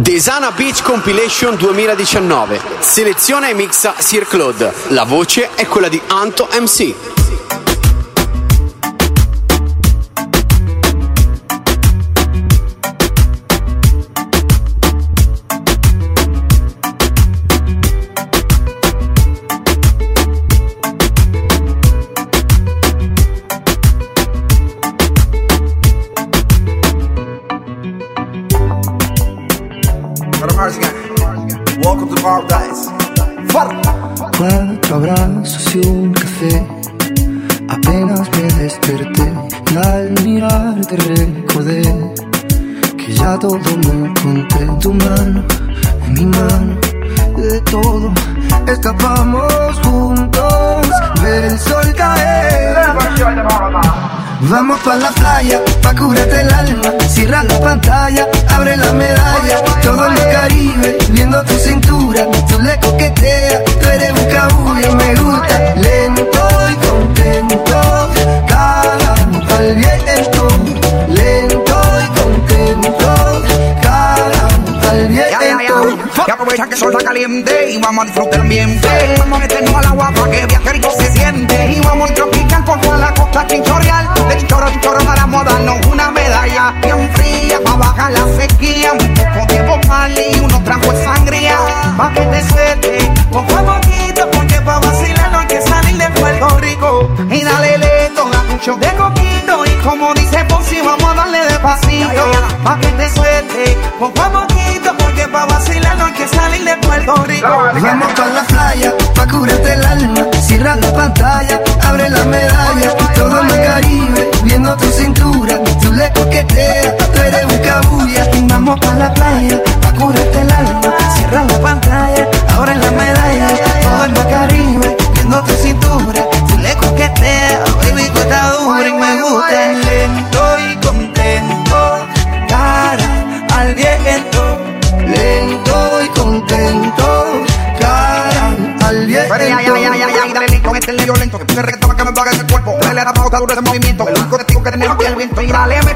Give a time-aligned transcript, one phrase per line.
[0.00, 2.60] Desana Beach Compilation 2019.
[2.78, 4.72] Selezione e mixa Sir Claude.
[4.90, 6.94] La voce è quella di Anto MC.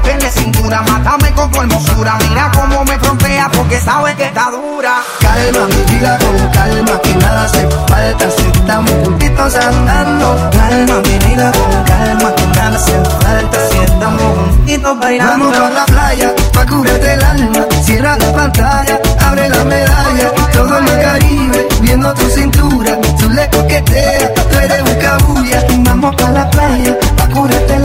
[0.03, 2.17] Métele cintura, mátame con tu hermosura.
[2.29, 5.01] Mira cómo me frontea porque sabe que está dura.
[5.19, 8.31] Calma, mi vida con calma, que nada hace falta.
[8.31, 10.49] Si estamos juntitos andando.
[10.51, 13.69] Calma, mi vida con calma, que nada hace falta.
[13.69, 15.49] Si estamos juntitos bailando.
[15.49, 20.77] Vamos a la playa, pa' curarte el alma, cierra la pantalla, abre la medalla, todo
[20.77, 25.63] en el Caribe, viendo tu cintura, tú le coqueteas, tú eres un cabulla.
[25.79, 27.82] Vamos pa' la playa, pa' curarte el alma,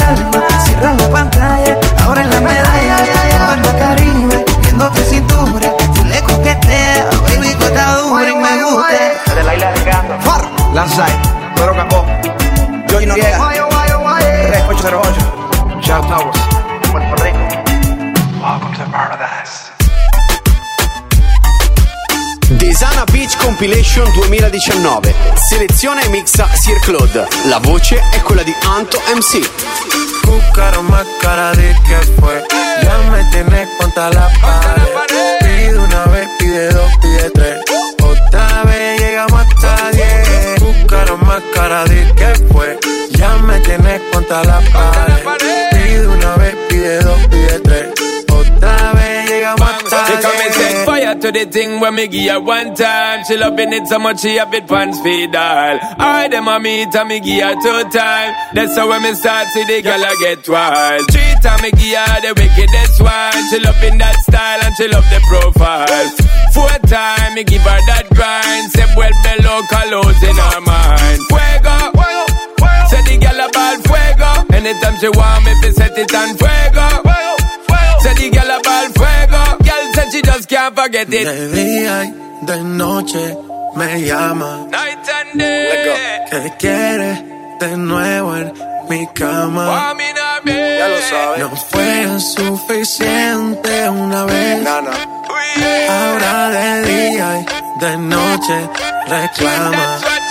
[10.98, 11.14] Lanzai
[11.54, 12.04] Pedro Capó
[12.88, 16.36] Joy Noriega 3808 Shout Towers
[16.90, 17.38] Puerto Rico
[18.42, 19.70] Welcome to Paradise
[22.50, 25.14] Desana Beach Compilation 2019.
[25.34, 27.28] Selezione e mixa Sir Claude.
[27.44, 29.46] La voce è quella di Anto MC.
[30.24, 32.42] Buscaron más cara de que fue.
[32.82, 34.82] Ya me tienes contra la pared.
[35.40, 37.60] Pide una vez, pide dos, pide tres.
[41.68, 42.78] Cara de que fue.
[43.10, 45.68] Ya me tienes contra la pared.
[45.70, 47.47] Pide una vez, pide dos, pide
[51.20, 53.24] to the thing when me give her one time.
[53.24, 55.78] She loving it so much she have it pants feed all.
[55.98, 58.34] I them a meet and me give her two time.
[58.54, 61.02] That's how when me start see the girl I get wild.
[61.10, 63.38] Three time me give her the wickedest one.
[63.50, 66.08] She loving that style and she love the profile.
[66.54, 68.70] Four time me give her that grind.
[68.72, 71.20] Say well below colors in her mind.
[71.30, 71.76] Fuego.
[72.88, 74.30] Say the girl a ball fuego.
[74.54, 77.47] Anytime she want me, fi set it on fuego.
[78.02, 79.42] Say the girl a ball fuego.
[79.66, 81.24] Girl said she just can't forget it.
[81.26, 83.36] De día y de noche
[83.76, 84.66] me llama.
[84.70, 86.24] Night and day.
[86.30, 87.24] Que quiere
[87.60, 88.52] de nuevo en
[88.88, 89.94] mi cama.
[90.46, 94.62] Ya lo sabes No fue suficiente una vez.
[94.62, 94.90] Nana.
[95.90, 98.70] Ahora de día y de noche
[99.08, 99.98] reclama.
[100.00, 100.28] Said.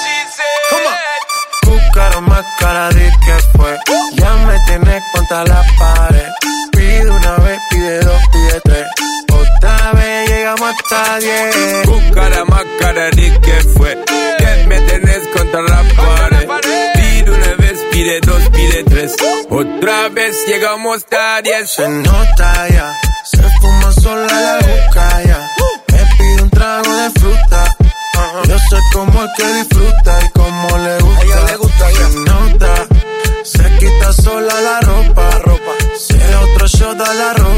[1.66, 3.78] Buscaron más cara de que fue.
[4.14, 6.30] Ya me tienes contra la pared.
[6.72, 8.88] Pide una vez, de dos y de tres.
[9.32, 11.86] Otra vez llegamos hasta diez.
[11.86, 13.98] Busca más cara ni que fue.
[14.38, 16.48] Que me tenés contra la pared.
[16.94, 19.16] Pide una vez, pide dos, pide tres.
[19.50, 21.70] Otra vez llegamos hasta diez.
[21.72, 22.94] Se nota ya,
[23.32, 25.50] se fuma sola la boca ya.
[25.92, 27.78] Me pide un trago de fruta.
[28.48, 31.20] Yo sé cómo es que disfruta y cómo le gusta.
[31.20, 32.10] A ella le gusta, ella.
[32.10, 32.88] Se nota,
[33.44, 35.30] se quita sola la ropa.
[35.40, 35.72] ropa.
[35.98, 37.56] Se otro shot a la ropa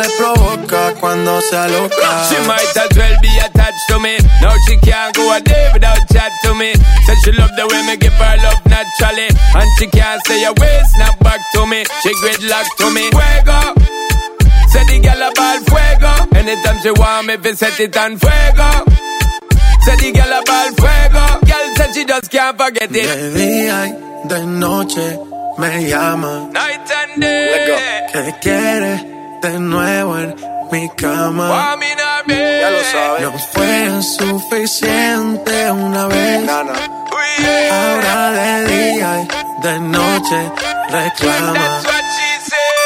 [0.00, 2.10] no sea loca.
[2.28, 4.18] She might as well be attached to me.
[4.40, 6.72] Now she can't go a day without chat to me.
[7.06, 9.28] Said she love the way me give her love naturally.
[9.54, 11.84] And she can't say a word, snap back to me.
[12.02, 13.10] She gridlock to me.
[13.10, 13.60] Fuego.
[14.72, 16.38] Say the girl about fuego.
[16.38, 18.70] Anytime she want me, fi set it on fuego.
[19.82, 21.24] Say the girl about fuego.
[21.46, 23.06] Girl said she just can't forget it.
[23.06, 25.18] De día y de noche
[25.58, 26.48] me llama.
[26.52, 28.06] Night and day.
[28.12, 30.36] ¿Qué quiere de nuevo en
[30.70, 31.76] mi cama?
[32.28, 33.22] Ya lo sabes.
[33.22, 36.48] No fue suficiente una vez.
[36.48, 40.52] Ahora de día y de noche
[40.90, 41.80] reclama.
[41.82, 42.80] Said.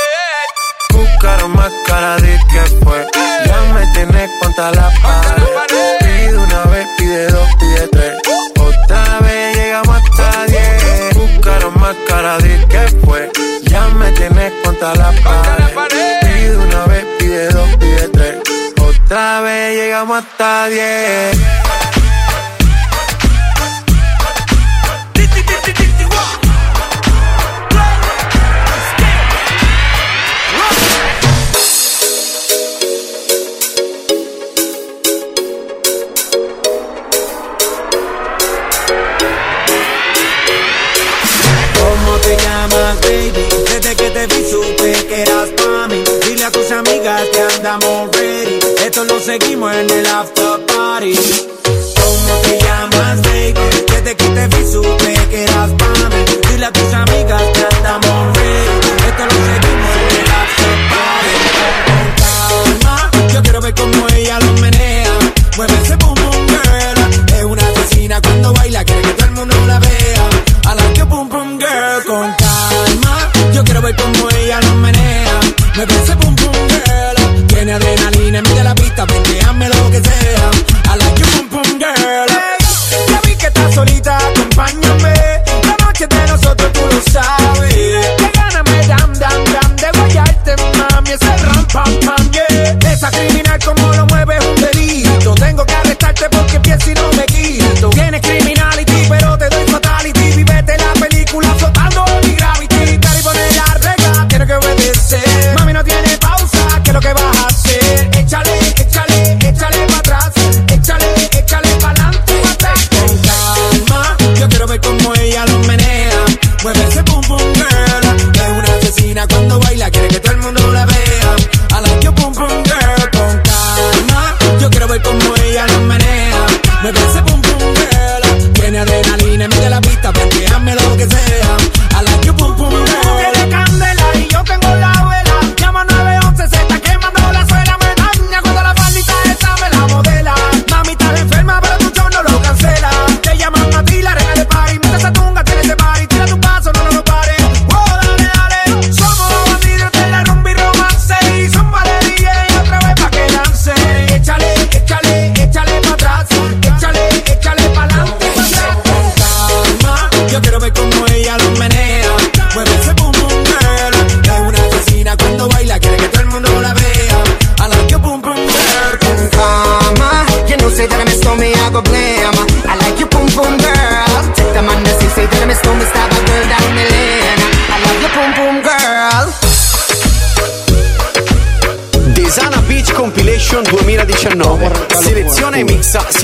[0.92, 3.06] Buscaron más cara de que fue.
[3.46, 5.42] Ya me tienes contra la pared.
[6.00, 8.12] Pide una vez, pide dos, pide tres.
[8.58, 11.14] Otra vez llegamos hasta diez.
[11.14, 13.30] Buscaron más cara de que fue.
[13.64, 16.33] Ya me tienes contra la pared.
[16.50, 18.36] Una vez, pide dos, pide tres.
[18.80, 21.38] Otra vez llegamos hasta diez.
[41.78, 43.46] ¿Cómo te llamas, baby?
[43.70, 45.50] Desde que te vi supe que eras
[47.04, 48.58] amigas que andamos ready.
[48.84, 51.14] Esto lo seguimos en el after party.
[52.00, 53.54] ¿Cómo te llamas, baby?
[53.88, 58.36] Desde que te vi supe que eras pa' mí Dile a tus amigas que andamos
[58.36, 59.08] ready.
[59.08, 61.36] Esto lo seguimos en el after party.
[62.48, 65.18] Con calma, yo quiero ver cómo ella lo menea.
[65.56, 67.36] Mueve ese boom boom girl.
[67.36, 70.28] Es una asesina cuando baila Quiere que todo el mundo la vea.
[70.66, 72.04] I like your boom boom girl.
[72.06, 75.40] Con calma Yo quiero ver cómo ella lo menea.
[75.74, 76.73] Mueve ese boom boom girl
[78.34, 80.73] adrenalina en medio de la pista Pendeame lo que sea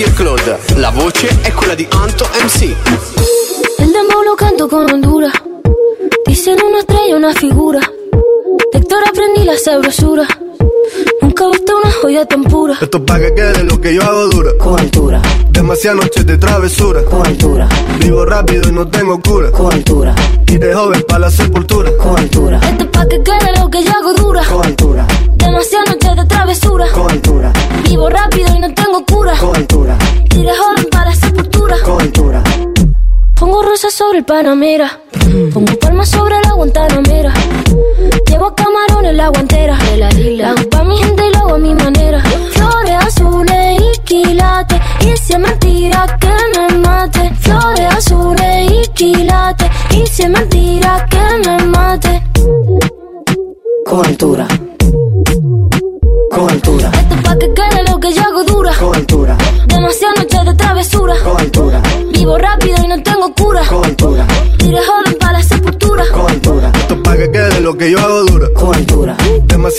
[0.03, 0.59] e mixa Sir Claude.
[0.77, 2.63] La voce è quella di Anto MC.
[3.79, 5.33] El dembow lo canto con Honduras.
[6.27, 7.81] Dicen una estrella, una figura.
[8.73, 10.27] De Héctor aprendí la sabrosura.
[11.21, 12.75] Nunca he visto una joya tan pura.
[12.81, 14.51] Esto es pa' que quede lo que yo hago dura.
[14.59, 17.05] Con altura, Demasiadas noches de travesura.
[17.05, 19.51] con altura, Vivo rápido y no tengo cura.
[19.51, 20.15] con altura,
[20.47, 21.91] Y de joven para la sepultura.
[21.97, 22.59] con altura.
[22.63, 24.43] Esto es pa' que quede lo que yo hago dura.
[24.45, 25.00] Con altura,
[34.21, 35.01] el Panamera.
[35.53, 37.33] Pongo palmas sobre la Guantanamera.
[38.27, 39.79] Llevo camarones la guantera.
[39.97, 42.23] La hago pa' mi gente y lo hago a mi manera.
[42.53, 44.81] Flores azules y quilates.
[45.01, 47.33] Y si es mentira que me mate.
[47.41, 49.71] Flores azules y quilates.
[49.93, 52.23] Y si es mentira que me mate.
[53.87, 54.47] Con altura,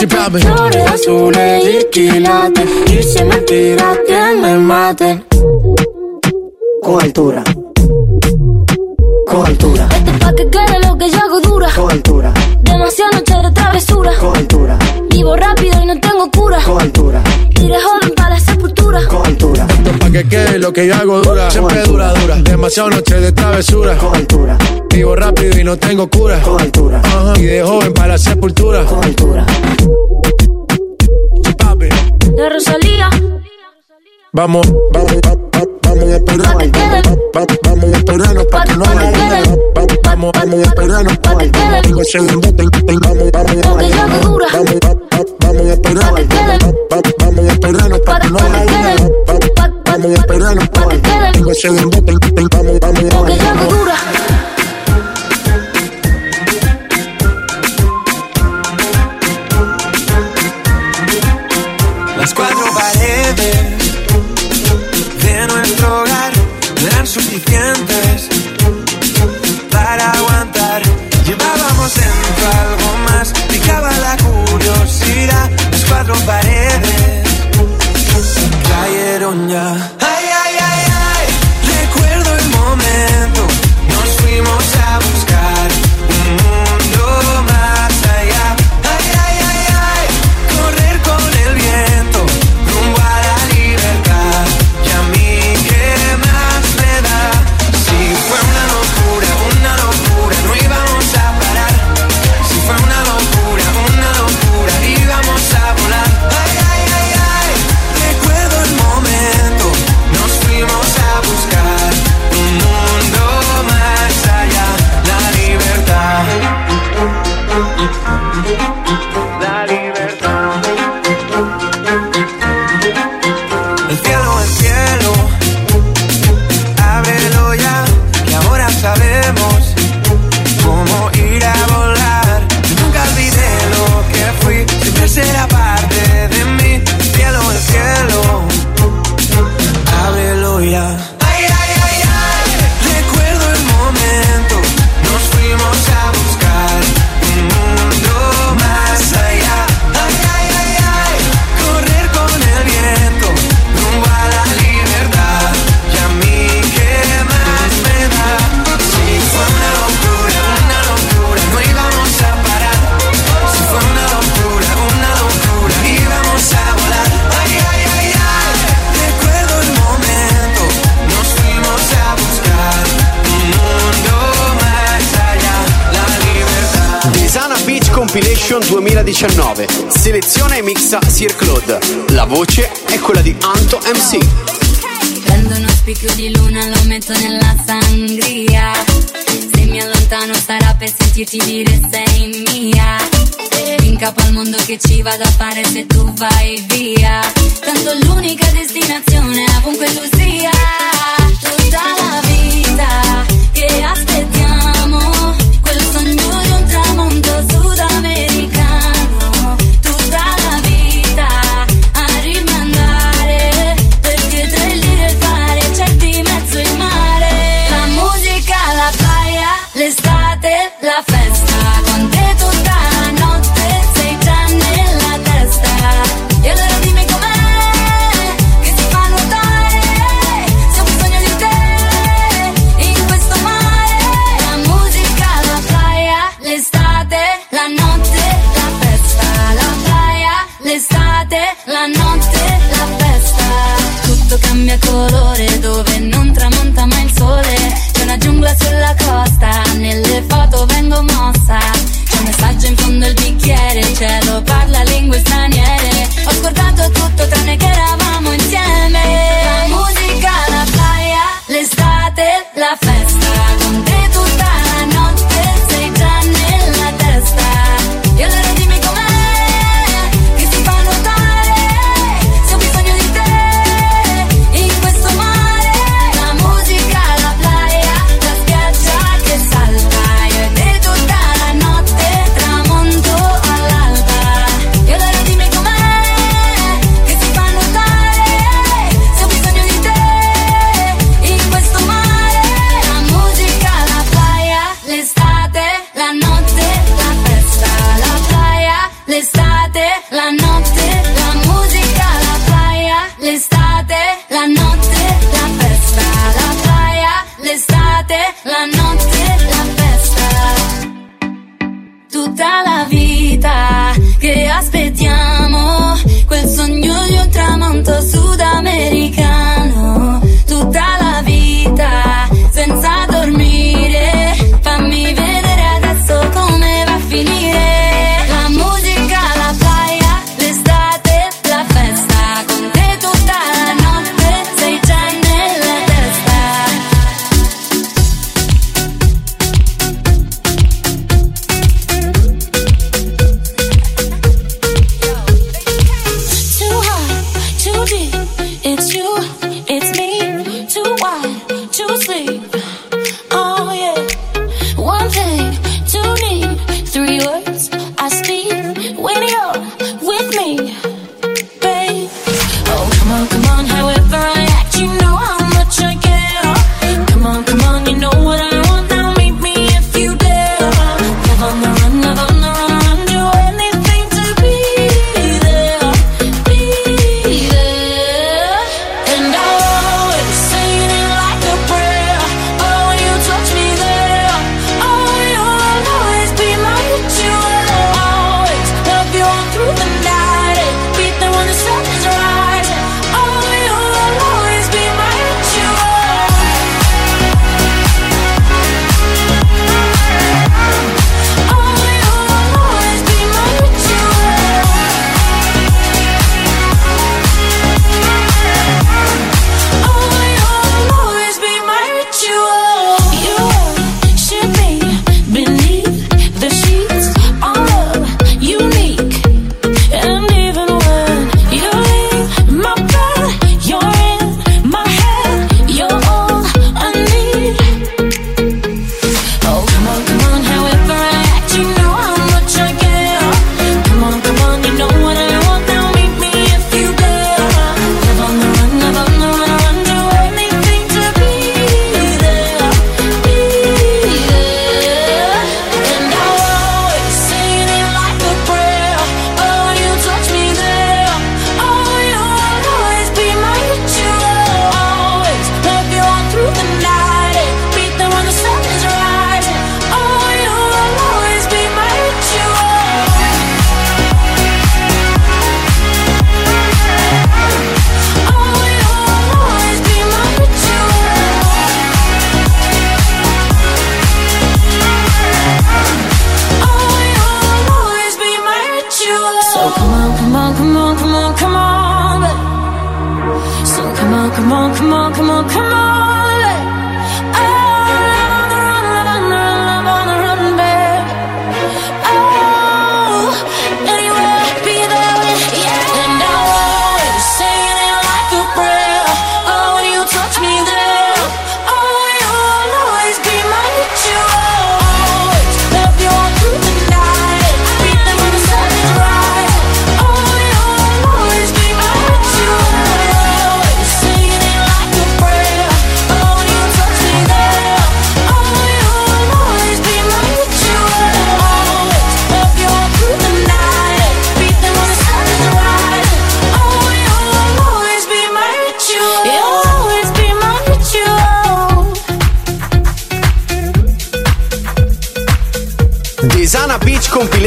[0.00, 0.40] me papi.
[0.40, 2.68] Flores azules y quilates.
[2.86, 5.24] Dice mentira que me mate.
[6.82, 7.42] Cobertura.
[9.26, 11.68] Cobertura, Esto es pa' que quede lo que yo hago dura.
[11.74, 14.12] cobertura, Demasiadas noches de travesura.
[14.18, 14.78] cobertura,
[15.10, 16.58] Vivo rápido y no tengo cura.
[16.64, 17.22] cobertura,
[17.60, 17.97] Iré joven
[20.22, 21.48] que quede lo que yo hago dura.
[21.50, 22.34] Siempre dura, dura.
[22.36, 23.96] Demasiado noche de travesura.
[23.96, 24.58] cobertura,
[24.92, 26.40] Vivo rápido y no tengo cura.
[26.42, 27.34] cobertura, Ajá.
[27.36, 28.84] Y de joven para la sepultura.
[28.84, 29.46] cobertura.
[31.58, 31.88] Papi.
[32.34, 33.08] De Rosalía.
[34.32, 36.52] Vamos, vamos, va- va- vamos a esperar.
[36.52, 37.02] Pa' que quede.
[37.36, 38.84] Va- Vamos a esperarnos pa' Pa' que no.
[38.84, 41.82] Va- Vamos, vamos a esperarnos Pa' que quede.
[41.82, 42.64] Tengo ese bote,
[43.02, 46.10] Vamos, vamos, vamos, va- va- vamos a esperar.
[46.10, 46.58] Pa' que quede.
[46.58, 48.48] Va- va- Vamos a esperarnos pa' Pa' que no pa'
[50.00, 51.32] Vamos a esperarnos pa' que quede.
[51.32, 52.12] Tengo ese bote,
[52.52, 53.68] Vamos, vamos, vamos.
[53.68, 53.96] dura.
[62.16, 63.34] Las cuatro paredes
[65.24, 66.32] de nuestro hogar
[66.86, 68.28] eran suficientes
[69.72, 70.82] para aguantar.
[71.26, 75.50] Llevábamos dentro algo más, picaba la curiosidad.
[75.72, 77.28] Las cuatro paredes
[78.68, 79.77] cayeron ya.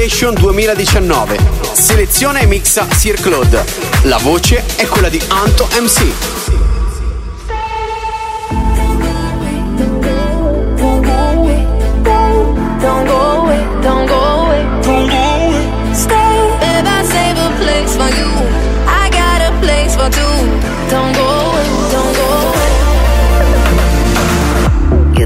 [0.02, 1.38] Compilation 2019.
[1.74, 3.64] Selezione e mixa Sir Claude.
[4.06, 6.40] La voce è quella di Anto MC.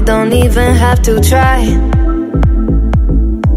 [0.04, 2.05] Don't even have to try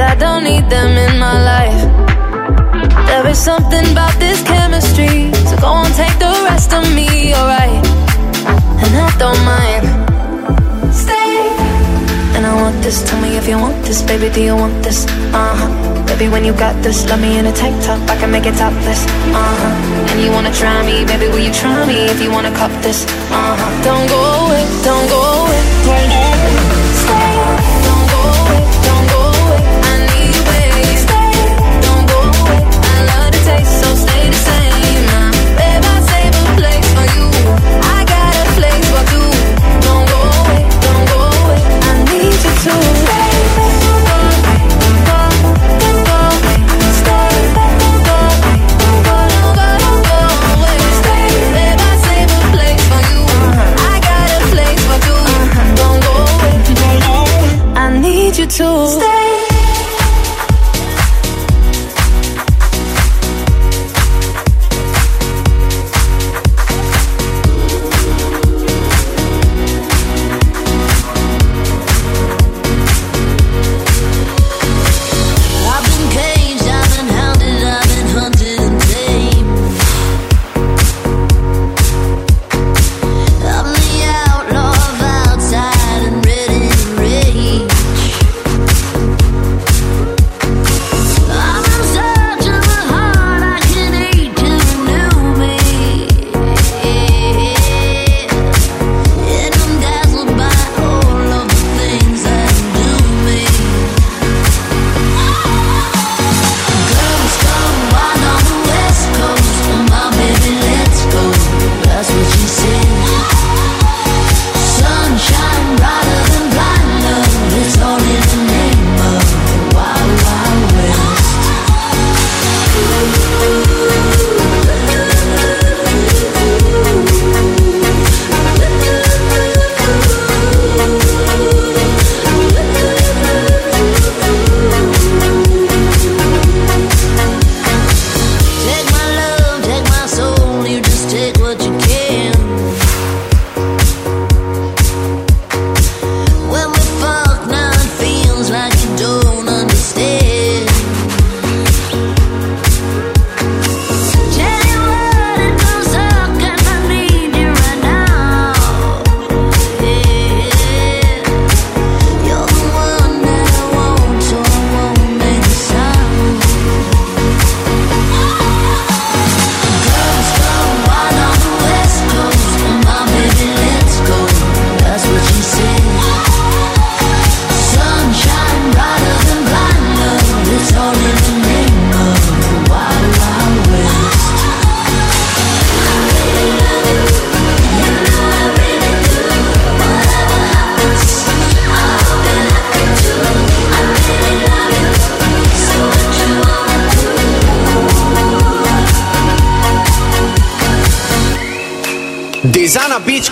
[0.00, 3.06] I don't need them in my life.
[3.08, 5.32] There is something about this chemistry.
[5.48, 7.97] So go and take the rest of me, alright
[8.82, 9.84] and I don't mind.
[10.94, 11.38] Stay,
[12.36, 13.02] and I want this.
[13.08, 14.28] Tell me if you want this, baby.
[14.30, 15.06] Do you want this?
[15.32, 16.06] Uh huh.
[16.06, 18.00] Baby, when you got this, love me in a tank top.
[18.08, 19.04] I can make it topless.
[19.34, 20.10] Uh huh.
[20.10, 21.28] And you wanna try me, baby?
[21.28, 23.04] Will you try me if you wanna cop this?
[23.30, 23.84] Uh huh.
[23.84, 26.27] Don't go away, don't go away, don't go away.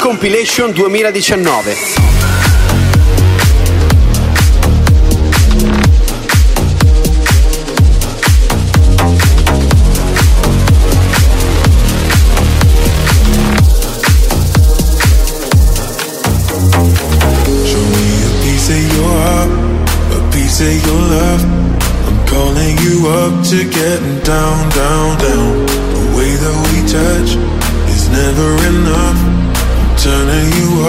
[0.07, 1.43] Compilation 2019.
[22.79, 23.09] you
[23.43, 25.67] to getting down, down, down.
[25.67, 27.31] The way that we touch
[27.91, 28.86] is never enough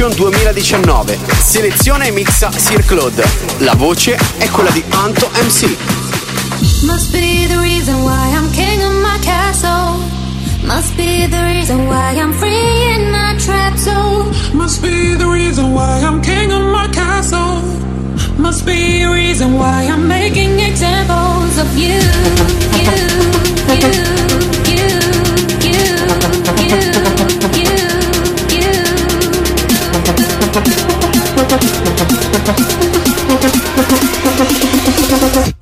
[0.00, 1.18] Edition 2019.
[1.42, 3.22] Selezione e mixa Sir Claude.
[3.58, 5.76] La voce è quella di Anto MC.
[6.84, 9.98] Must be the reason why I'm king of my castle.
[10.64, 14.30] Must be the reason why I'm free in my trap zone.
[14.54, 17.60] Must be the reason why I'm king of my castle.
[18.38, 22.00] Must be the reason why I'm making examples of you,
[22.72, 24.19] you, you.
[32.30, 33.34] すみ
[35.10, 35.59] ません。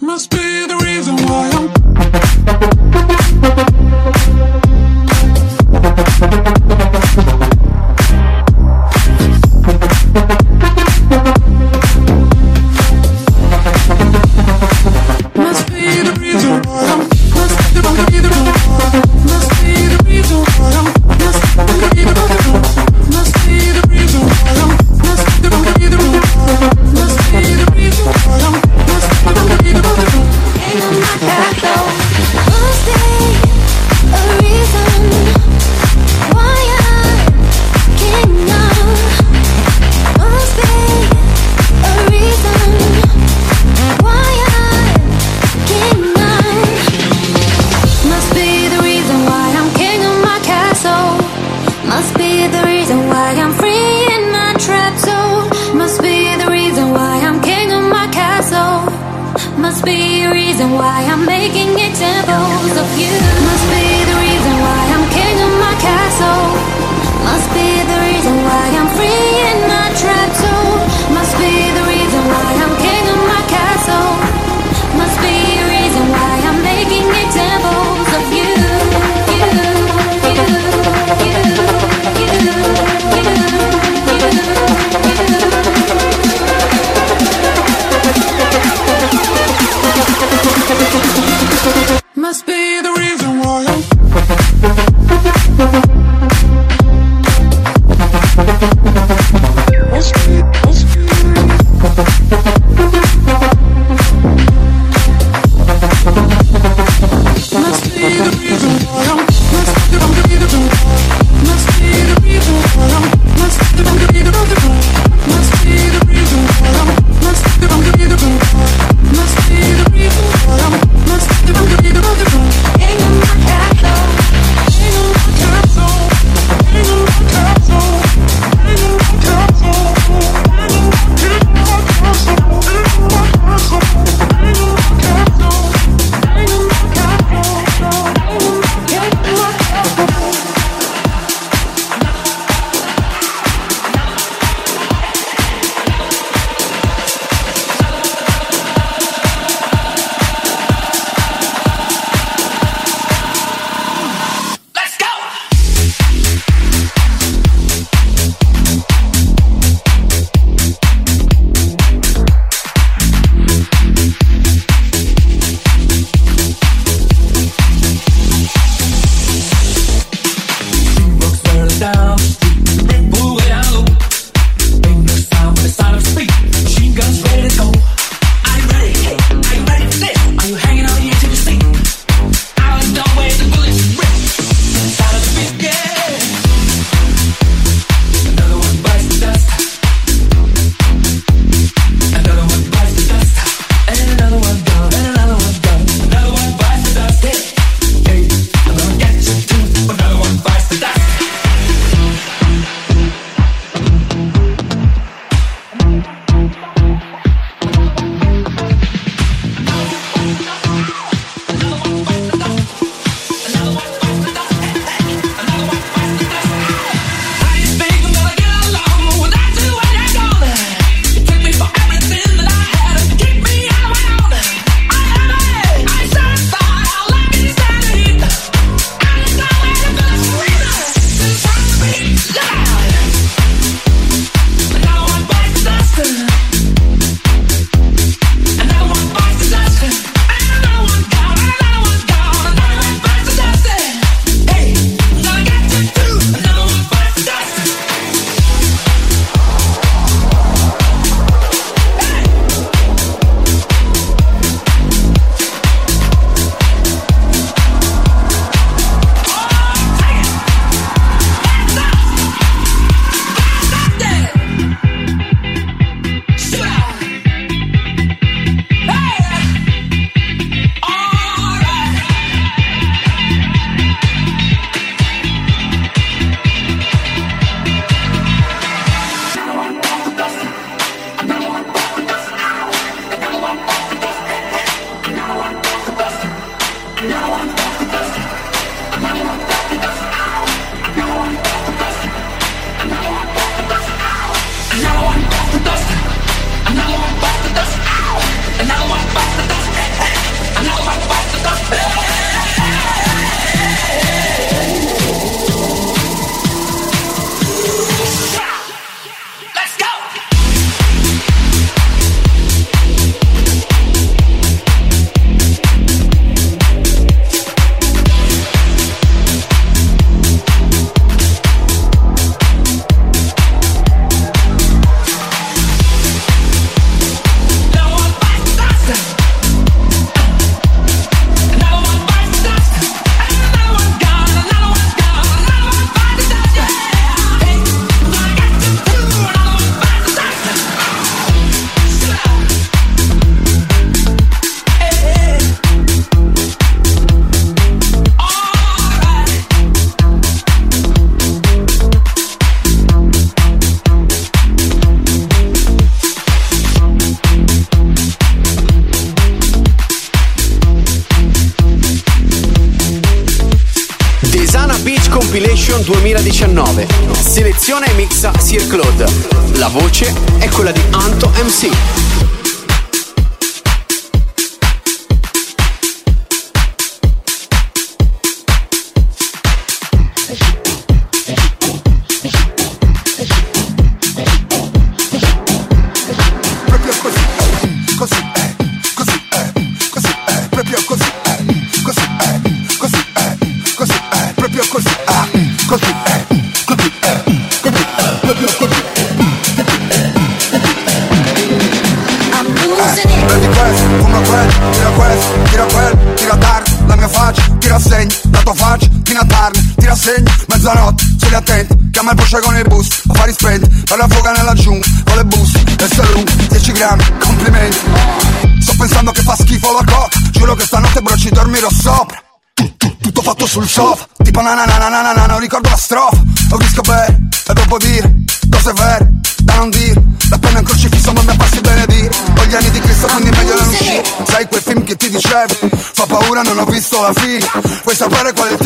[423.79, 426.23] off Tipo na na na na na na non ricordo la strofa.
[426.51, 428.13] Ho visto bene e dopo dire
[428.51, 432.45] cose vere da non dire La penna è un crocifisso ma mi passi benedire Ho
[432.45, 434.03] gli anni di Cristo quindi meglio non uscire.
[434.25, 435.55] Sai quel film che ti dicevo?
[435.75, 437.45] Fa paura non ho visto la fine.
[437.83, 438.59] Vuoi sapere qual è il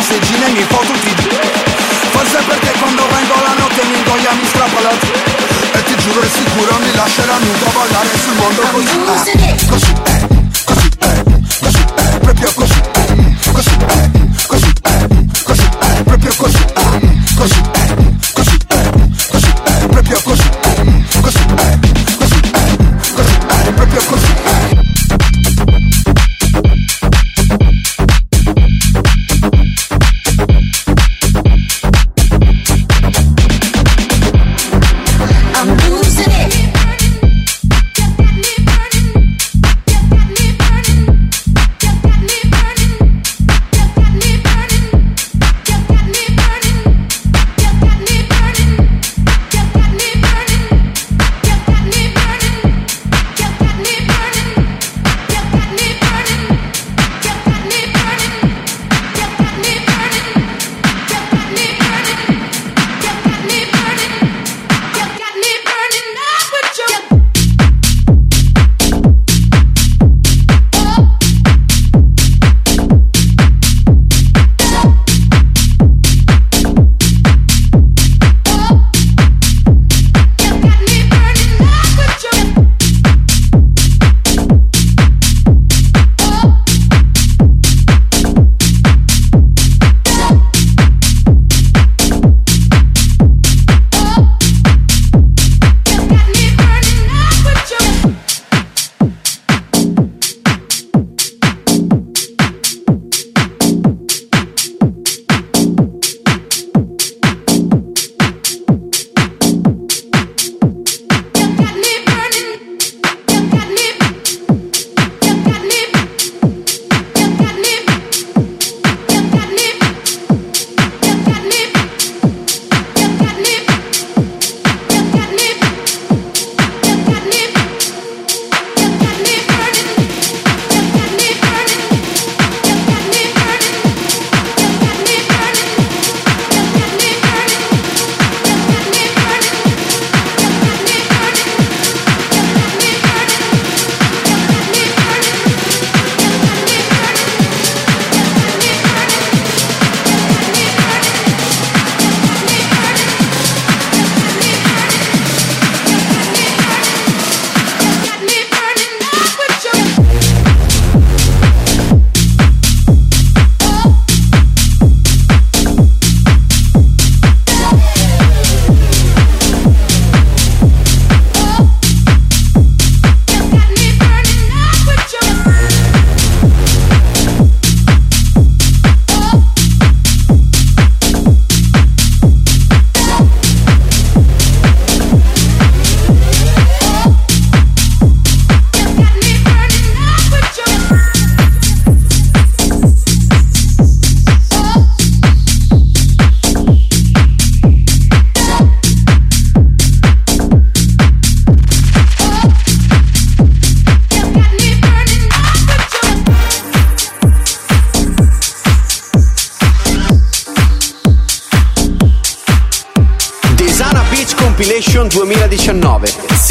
[0.00, 1.28] passeggina e mi fa tutti.
[2.10, 4.90] Forse perché quando vengo la notte mi ingoia mi strappa la
[5.78, 9.30] E ti giuro è sicuro mi lasceranno nudo ballare sul mondo ah, così.
[9.30, 10.29] eh, Così eh.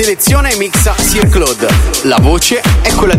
[0.09, 1.67] seleziona e mixa Sir Claude.
[2.05, 3.18] La voce è quella di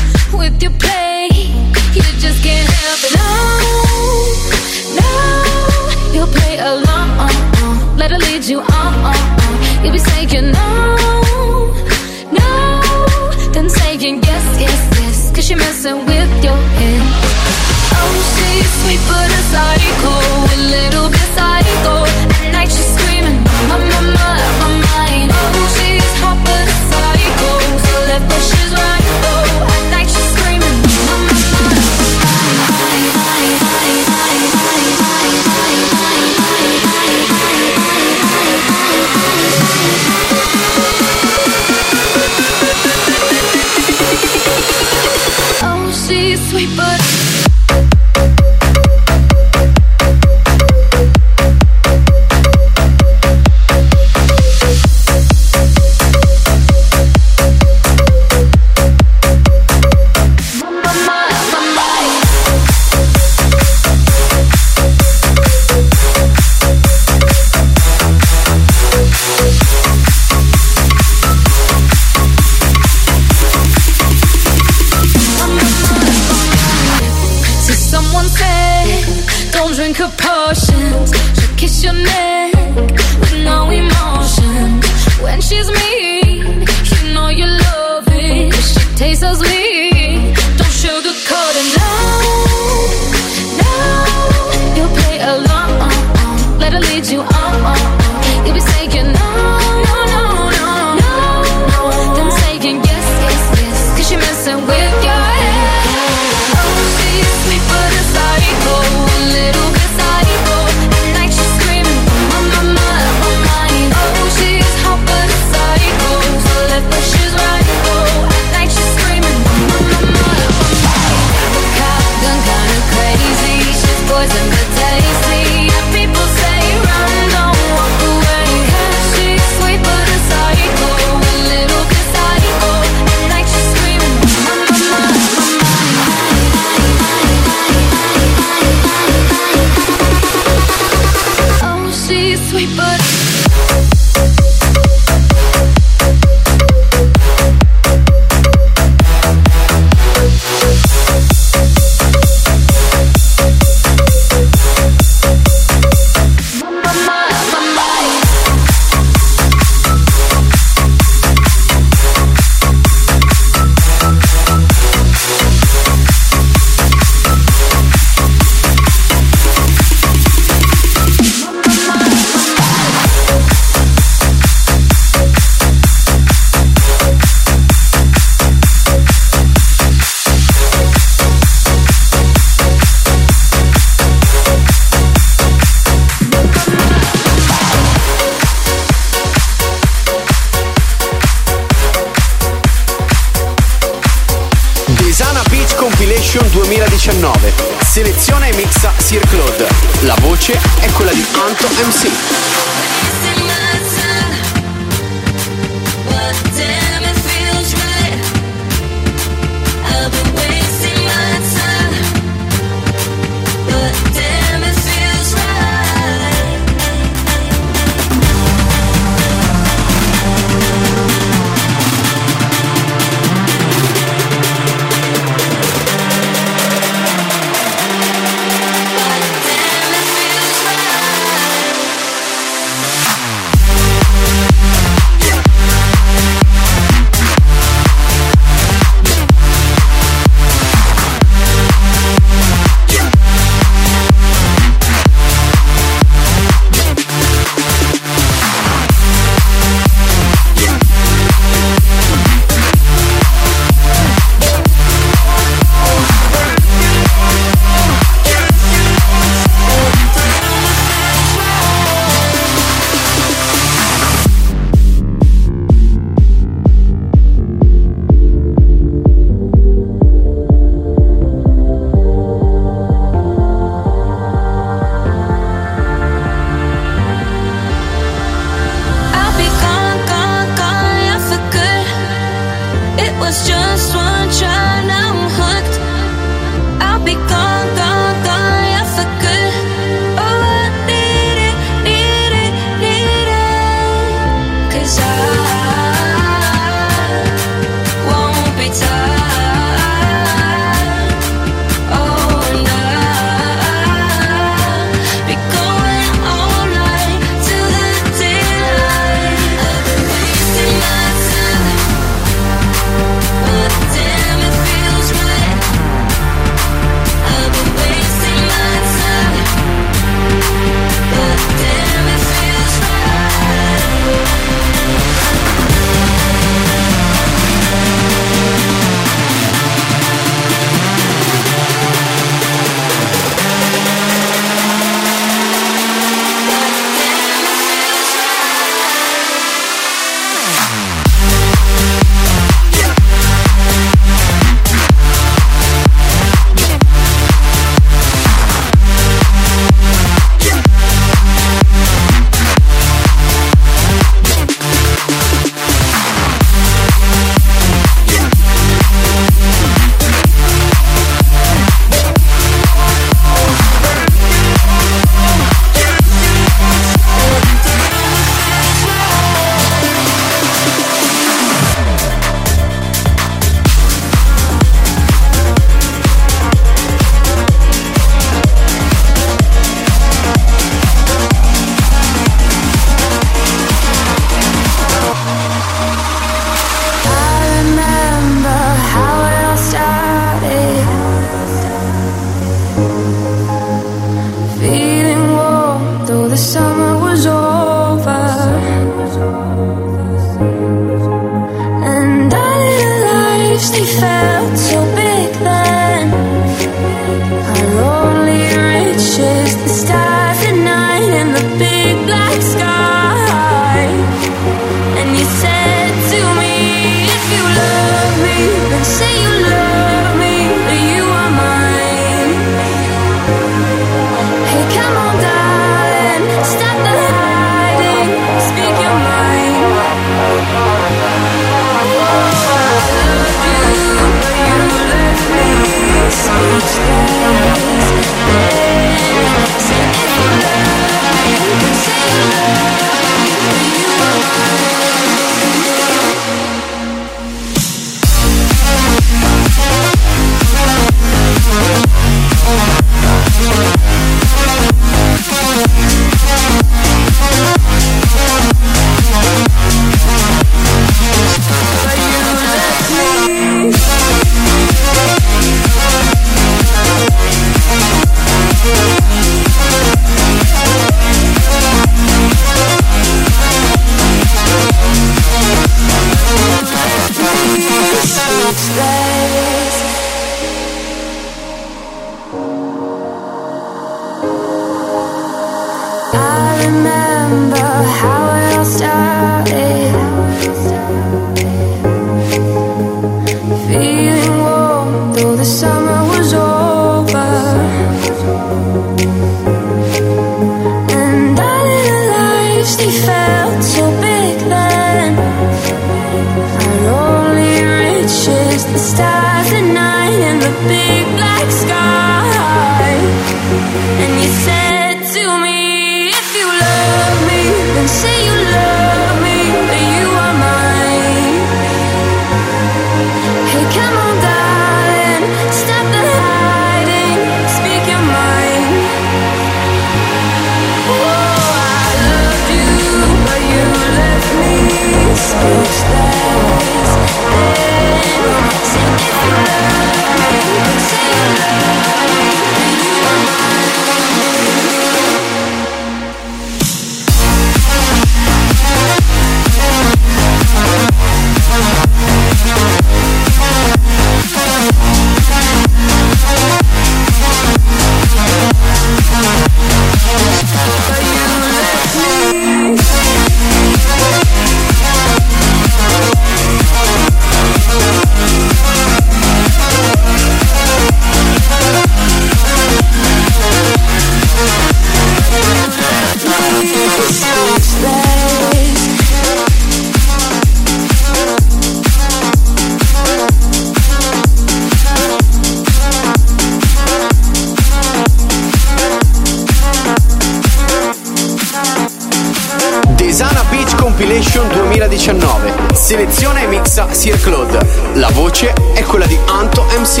[593.96, 595.52] Compilation 2019.
[595.72, 597.64] Selezione e mixa Sir Claude.
[597.94, 600.00] La voce è quella di Anto MC.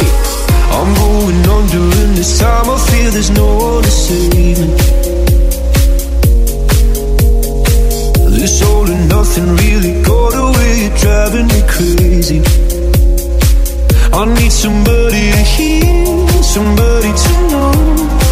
[0.72, 2.68] I'm going on during this time.
[2.68, 4.74] I feel there's no one to save me.
[8.36, 12.42] This all and nothing really got away, you're driving me crazy.
[14.12, 17.72] I need somebody to hear, somebody to know,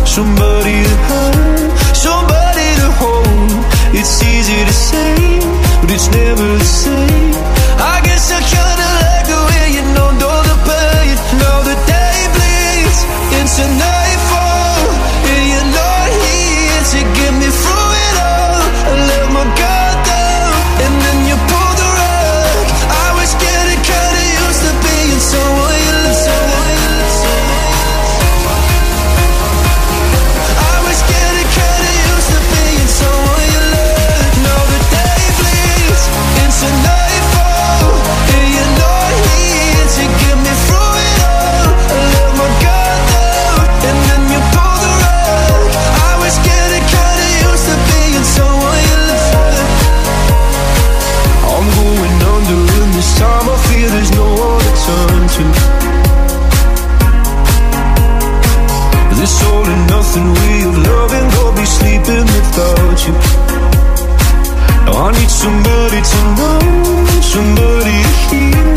[0.05, 2.42] somebody to have, somebody.
[3.95, 5.15] It's easy to say,
[5.81, 7.35] but it's never the same.
[7.77, 11.17] I guess I kinda like the way you know, know the pain.
[11.39, 12.99] Now the day bleeds
[13.39, 13.92] into nightfall,
[59.39, 60.73] soul and nothing real.
[60.89, 63.15] Loving will be sleeping without you.
[64.85, 66.59] Now I need somebody to know
[67.23, 68.75] Somebody to hear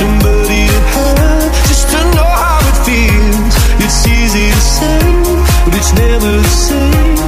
[0.00, 3.54] Somebody to have Just to know how it feels.
[3.84, 4.98] It's easy to say
[5.64, 7.18] But it's never the same.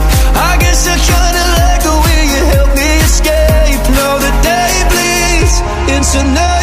[0.50, 3.84] I guess I kinda like the way you help me escape.
[3.98, 5.54] Now the day bleeds
[5.94, 6.55] into night.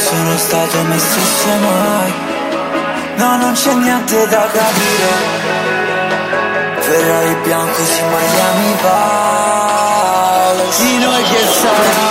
[0.00, 2.12] sono stato me stesso mai.
[3.16, 5.40] No, non c'è niente da capire.
[6.90, 12.10] Ferrari bianco si Miami Paolo Di noi che sarà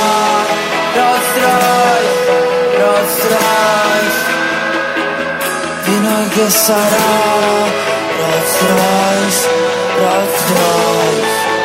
[0.96, 4.20] Rolls Royce, Rolls Royce
[5.84, 7.08] Di noi che sarà
[8.20, 9.50] Rolls Royce,
[9.98, 11.59] Rolls Royce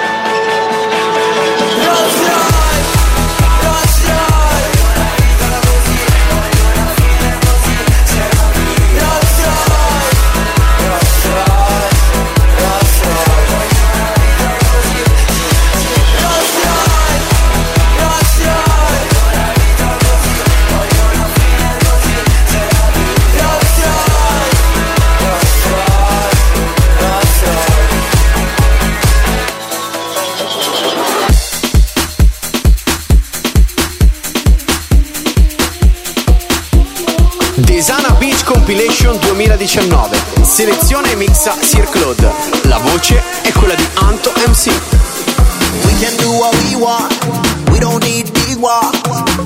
[39.35, 40.17] 2019.
[40.43, 42.31] Selezione e mixa Sir Claude.
[42.63, 44.71] La voce è quella di Anto MC.
[45.83, 47.13] We can do what we want,
[47.73, 48.93] we don't need big war.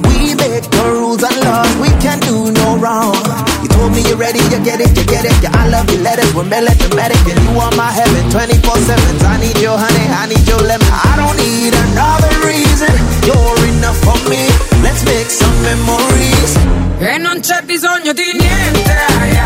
[0.05, 3.16] We make the rules and laws, we can do no wrong.
[3.62, 5.32] You told me you're ready, you get it, you get it.
[5.43, 7.24] Yeah, I love your letters, we're melodramatic.
[7.24, 9.24] And you are my heaven, 24 7.
[9.24, 10.84] I need your honey, I need your lemon.
[10.84, 12.93] I don't need another reason,
[13.24, 14.53] you're enough for me.
[14.84, 16.76] Let's make some memories.
[17.01, 19.38] E non c'è bisogno di niente.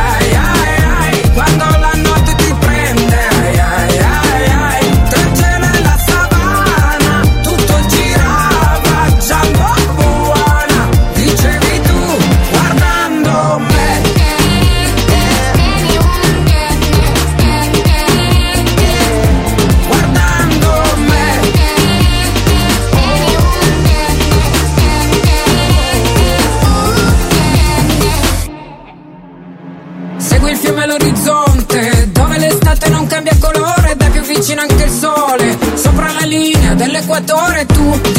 [37.13, 38.12] Equatore tu.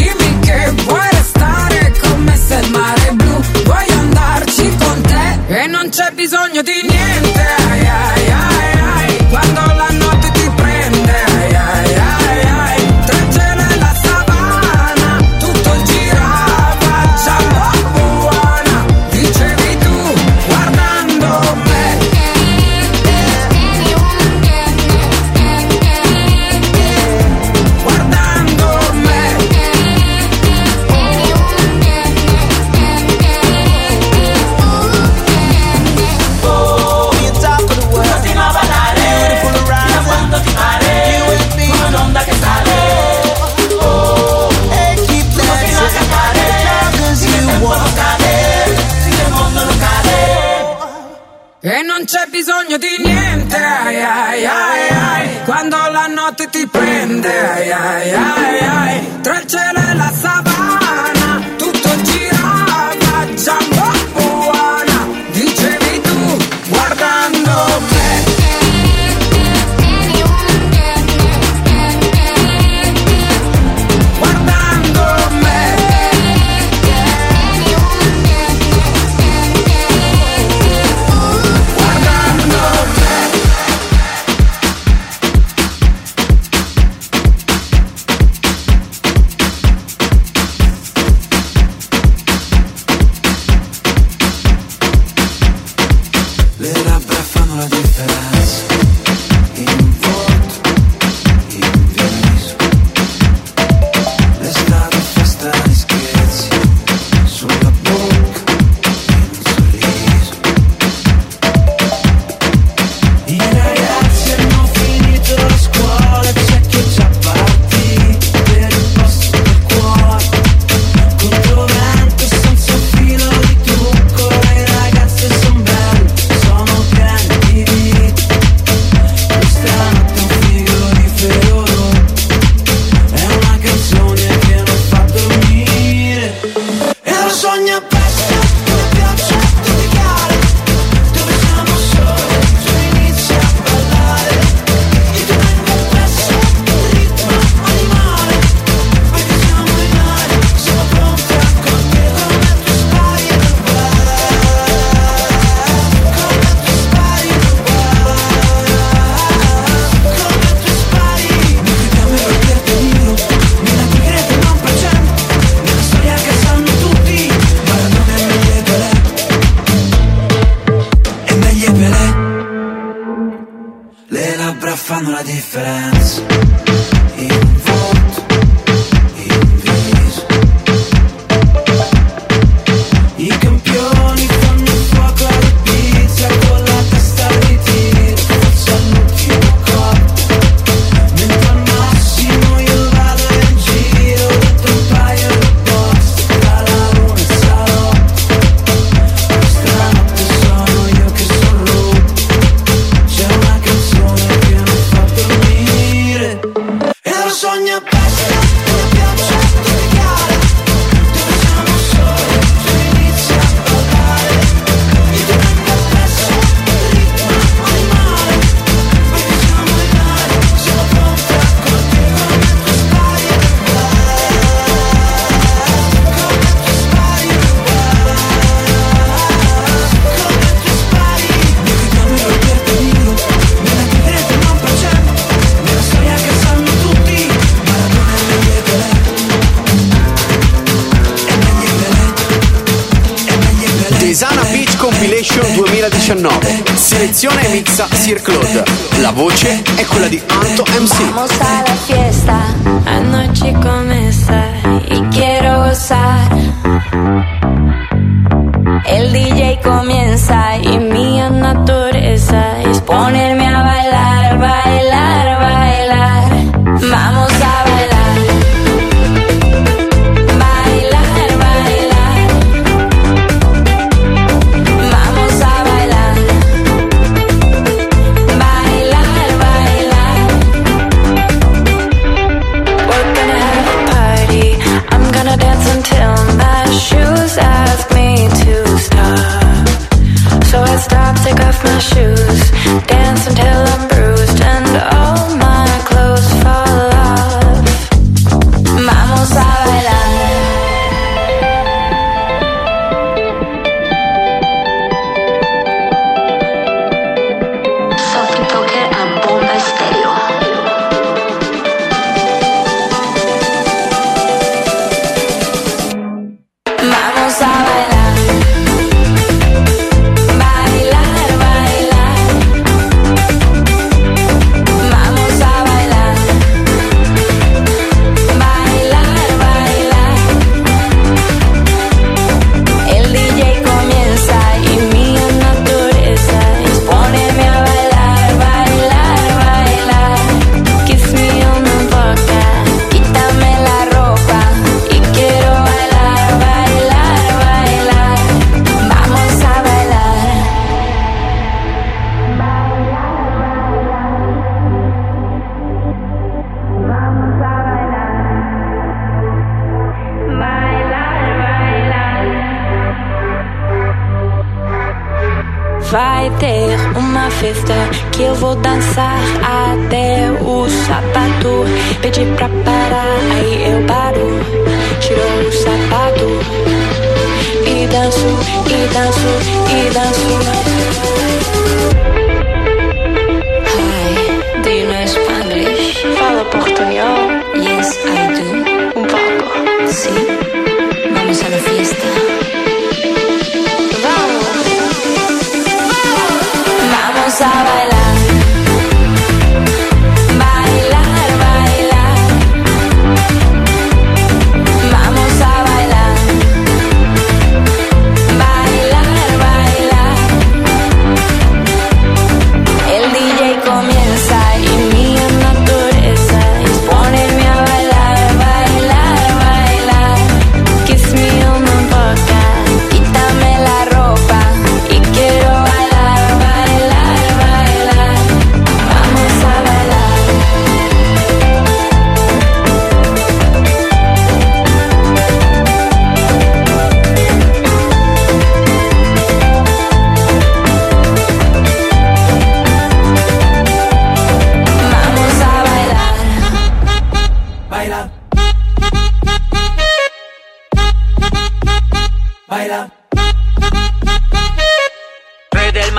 [175.24, 176.33] Differenza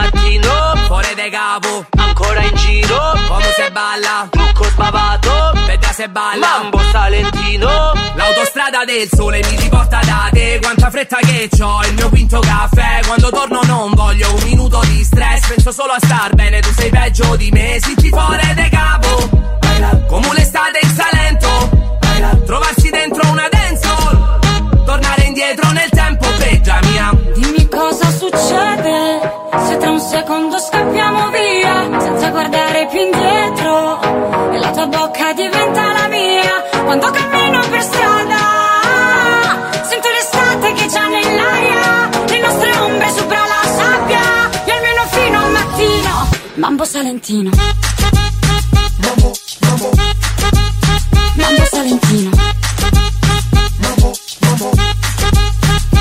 [0.04, 6.58] mattino, fuori de capo, ancora in giro, come se balla, trucco sbavato, vedi se balla,
[6.60, 12.08] mambo salentino, l'autostrada del sole mi riporta da te, quanta fretta che c'ho, il mio
[12.08, 16.60] quinto caffè, quando torno non voglio un minuto di stress, penso solo a star bene,
[16.60, 19.28] tu sei peggio di me, senti fuori de capo,
[20.06, 27.68] come un'estate in Salento, trovarsi dentro una dancehall, tornare indietro nel tempo, peggia mia, Dimmi
[27.68, 29.43] cosa succede
[29.84, 34.00] tra un secondo scappiamo via senza guardare più indietro.
[34.50, 38.38] E la tua bocca diventa la mia quando cammino per strada.
[39.82, 45.50] Sento l'estate che già nell'aria le nostre ombre sopra la sabbia e almeno fino al
[45.50, 46.28] mattino.
[46.54, 47.50] Mambo salentino.
[51.36, 52.30] Mambo salentino.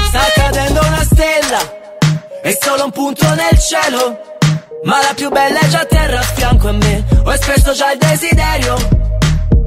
[0.07, 1.81] Sta cadendo una stella
[2.44, 4.20] È solo un punto nel cielo
[4.84, 7.06] Ma la più bella è già a terra a fianco a me.
[7.24, 8.76] Ho espresso già il desiderio.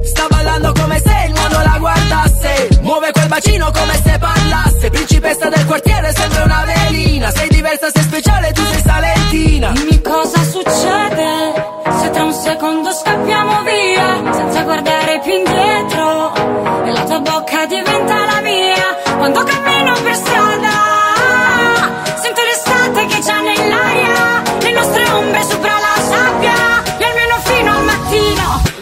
[0.03, 2.69] Sta ballando come se il mondo la guardasse.
[2.81, 4.91] Muove quel bacino come se parlasse.
[4.91, 7.31] Principessa del quartiere sembra una velina.
[7.31, 9.71] Sei diversa, sei speciale, tu sei salentina.
[9.71, 11.65] Dimmi cosa succede
[11.99, 18.25] se tra un secondo scappiamo via senza guardare più indietro e la tua bocca diventa
[18.25, 21.06] la mia quando cammino per strada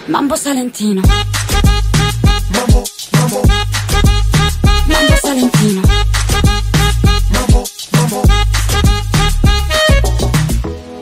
[0.06, 1.02] mambo salentino
[4.86, 5.82] mambo salentino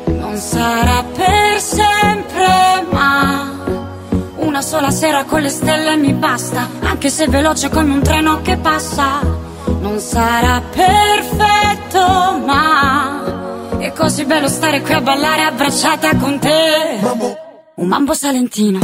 [0.05, 3.51] Non sarà per sempre, ma
[4.37, 8.57] una sola sera con le stelle mi basta, anche se veloce come un treno che
[8.57, 9.19] passa.
[9.79, 17.52] Non sarà perfetto, ma è così bello stare qui a ballare abbracciata con te.
[17.75, 18.79] Un mambo salentino.